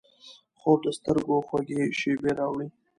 [0.59, 2.67] خوب د سترګو خوږې شیبې راوړي